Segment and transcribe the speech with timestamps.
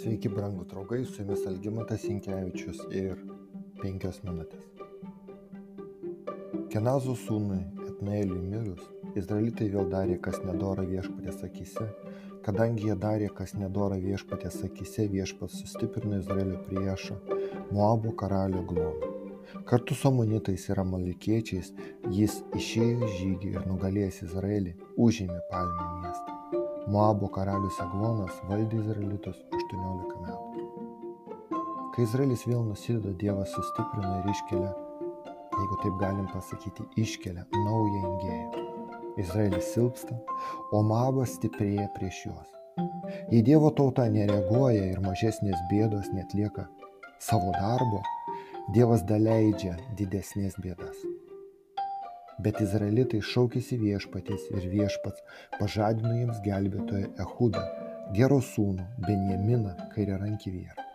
[0.00, 3.18] Sveiki, brangų draugai, su jumis Algymantas Inkevičius ir
[3.82, 4.62] penkios minutės.
[6.72, 8.80] Kenazo sūnui Etnaeliui mirus,
[9.20, 11.90] izraelitai vėl darė, kas nedora viešpatės akise.
[12.46, 17.20] Kadangi jie darė, kas nedora viešpatės akise, viešpats sustiprino Izraelio priešą
[17.68, 19.14] Moabo karalių gloną.
[19.68, 21.74] Kartu su amonitais ir amalikiečiais
[22.08, 26.40] jis išėjo žygį ir nugalėjęs Izraelį, užėmė palmę miestą.
[26.88, 30.64] Moabo karalius Eglonas valdė Izraelitus 18 metų.
[31.94, 34.70] Kai Izraelis vėl nusideda, Dievas sustiprina ir iškelia,
[35.58, 38.66] jeigu taip galim pasakyti, iškelia naują ingėją.
[39.20, 40.16] Izraelis silpsta,
[40.72, 42.52] o Moabas stiprėja prieš juos.
[43.30, 46.68] Jei Dievo tauta nereaguoja ir mažesnės bėdos netlieka
[47.20, 48.02] savo darbo,
[48.74, 51.02] Dievas daleidžia didesnės bėdas.
[52.40, 55.20] Bet izraelitai šaukėsi viešpatės ir viešpats
[55.58, 57.64] pažadino jiems gelbėtoją Ehudą,
[58.16, 60.86] gero sūnų, Benjaminą, kairiarankį vyrą.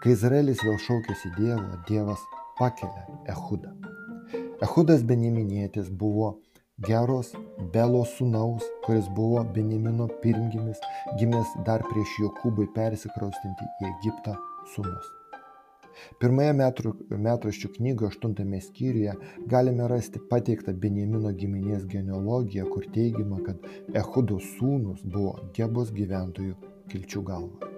[0.00, 2.22] Kai Izraelis vėl šaukėsi Dievo, Dievas
[2.58, 3.74] pakelia Ehudą.
[4.64, 6.32] Ehudas Benjaminietis buvo
[6.88, 7.34] geros
[7.74, 10.80] Belo sūnaus, kuris buvo Benjamino pirmgimis,
[11.20, 14.36] gimęs dar prieš Jokūbai persikraustinti į Egiptą
[14.74, 15.16] sūnus.
[16.20, 19.16] Pirmoje metraščių knygoje, aštuntame skyriuje,
[19.50, 26.56] galime rasti pateiktą Benjamino giminės genealogiją, kur teigiama, kad Ehudo sūnus buvo Gebos gyventojų
[26.92, 27.70] kilčių galva.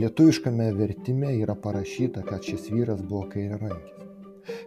[0.00, 3.96] Lietuviškame vertime yra parašyta, kad šis vyras buvo kairiarankis.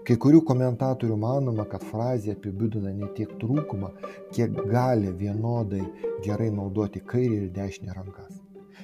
[0.08, 3.90] Kai kurių komentatorių manoma, kad frazė apibūdina ne tiek trūkumą,
[4.36, 5.84] kiek gali vienodai
[6.28, 8.43] gerai naudoti kairį ir dešinę rankas.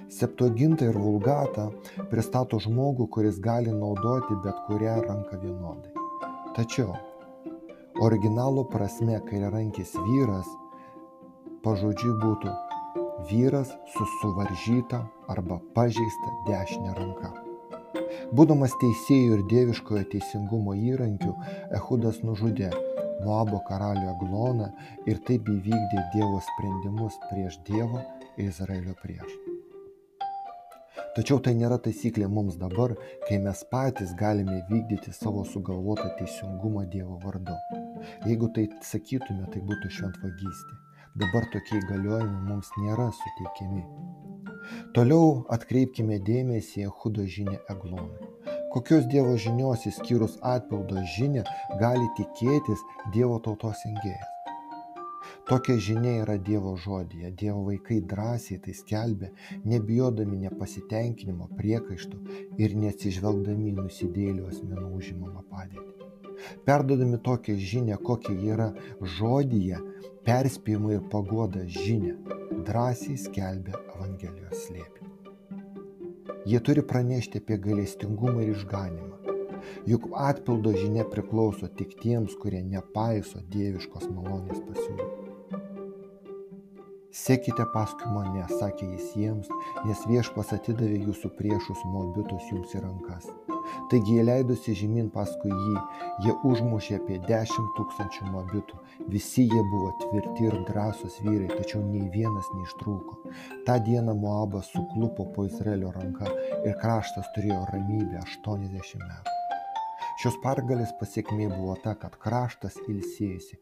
[0.10, 1.68] Septuaginta ir vulgata
[2.10, 5.94] pristato žmogų, kuris gali naudoti bet kurią ranką vienodai.
[6.58, 6.96] Tačiau
[8.02, 10.50] originalo prasme kairiarankis vyras
[11.64, 12.56] pažodžiui būtų
[13.30, 17.32] vyras su suvaržyta arba pažeista dešinė ranka.
[18.34, 21.36] Būdamas teisėjų ir dieviškojo teisingumo įrankiu,
[21.76, 22.72] Ehudas nužudė
[23.26, 24.72] Moabo karalių Agloną
[25.10, 28.02] ir taip įvykdė Dievo sprendimus prieš Dievo
[28.38, 29.49] ir Izraelio priešą.
[31.18, 32.94] Tačiau tai nėra taisyklė mums dabar,
[33.28, 37.56] kai mes patys galime vykdyti savo sugalvotą teisingumą Dievo vardu.
[38.28, 40.78] Jeigu tai sakytume, tai būtų šventvagystė.
[41.20, 43.84] Dabar tokie įgaliojimai mums nėra suteikiami.
[44.94, 48.30] Toliau atkreipkime dėmesį į Hudo žinę Eglonui.
[48.74, 51.48] Kokios Dievo žinios įskyrus atpildo žinę
[51.82, 54.39] gali tikėtis Dievo tautos engėjas?
[55.50, 57.32] Tokia žinia yra Dievo žodėje.
[57.34, 59.32] Dievo vaikai drąsiai tai skelbia,
[59.66, 62.20] nebijodami nepasitenkinimo, priekaištų
[62.62, 65.88] ir neatsižvelgdami nusidėlių asmenų užimamą padėtį.
[66.70, 68.68] Perdodami tokią žinią, kokia yra
[69.18, 69.80] žodyje,
[70.30, 72.14] perspėjimą ir pagodą žinią,
[72.70, 75.10] drąsiai skelbia Evangelijos slėpinį.
[76.46, 79.34] Jie turi pranešti apie galestingumą ir išganimą.
[79.90, 85.29] Juk atpildo žinia priklauso tik tiems, kurie nepaiso dieviškos malonės pasiūlymų.
[87.10, 89.48] Sekite paskui mane, sakė jis jiems,
[89.82, 93.26] nes viešpas atidavė jūsų priešus moabitus jums į rankas.
[93.90, 95.82] Taigi jie leidosi žemyn paskui jį,
[96.26, 98.78] jie užmušė apie dešimt tūkstančių moabitų.
[99.16, 103.18] Visi jie buvo tvirti ir drąsūs vyrai, tačiau nei vienas neištrūko.
[103.66, 106.30] Ta diena Moabas suklupo po Izraelio ranka
[106.62, 109.36] ir kraštas turėjo ramybę 80 metų.
[110.22, 113.58] Šios pergalės pasiekmė buvo ta, kad kraštas ilsėjusi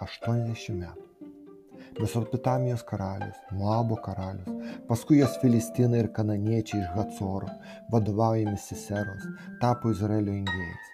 [0.00, 1.09] 80 metų.
[1.98, 7.50] Mesopotamijos karalius, Moabo karalius, paskui jos filistinai ir kananiečiai iš Hatsoro,
[7.92, 9.26] vadovaujami Siseros,
[9.60, 10.90] tapo Izraelio ingėjais.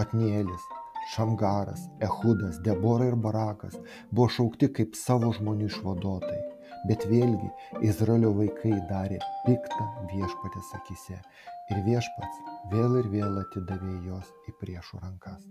[0.00, 0.64] Otnielis,
[1.12, 3.76] Šamgaras, Ehudas, Debora ir Barakas
[4.10, 6.42] buvo šaukti kaip savo žmonių išvaduotojai.
[6.88, 7.50] Bet vėlgi
[7.84, 12.38] Izraelio vaikai darė piktą viešpatės akise ir viešpats
[12.72, 15.44] vėl ir vėl atidavė juos į priešų rankas.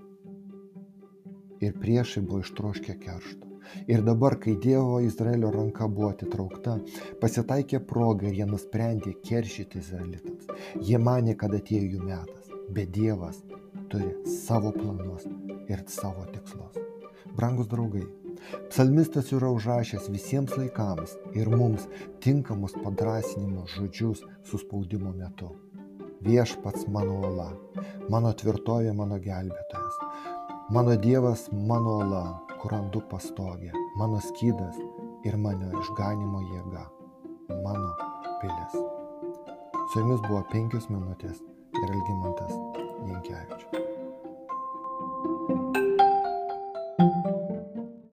[1.60, 3.49] Ir priešai buvo ištroškę keršto.
[3.88, 6.78] Ir dabar, kai Dievo Izraelio ranka buvo atitraukta,
[7.22, 10.50] pasitaikė proga ir jie nusprendė keršyti izraelitams.
[10.82, 13.41] Jie manė, kad atėjo jų metas, bet Dievas
[13.90, 15.26] turi savo planus
[15.70, 16.78] ir savo tikslus.
[17.35, 18.03] Brangus draugai,
[18.70, 21.88] psalmistas yra užrašęs visiems laikams ir mums
[22.23, 25.53] tinkamus padrasinimo žodžius suspaudimo metu.
[26.26, 27.47] Viešpats mano ola,
[28.11, 30.00] mano tvirtovė, mano gelbėtojas,
[30.76, 32.23] mano Dievas, mano ola,
[32.61, 34.78] kur randu pastogę, mano skydas
[35.23, 36.85] ir mano išganimo jėga,
[37.64, 37.91] mano
[38.41, 38.79] pilis.
[39.91, 41.44] Su jumis buvo penkios minutės
[41.84, 42.58] ir Algymantas
[43.08, 43.89] Jankievičius.